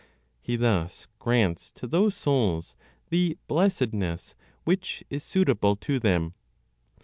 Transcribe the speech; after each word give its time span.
He 0.41 0.55
thus 0.55 1.07
grants 1.19 1.69
to 1.73 1.85
those 1.85 2.15
souls 2.17 2.75
the 3.09 3.37
blessedness 3.47 4.33
which 4.63 5.03
is 5.11 5.23
suitable 5.23 5.75
to 5.75 5.99
them. 5.99 6.33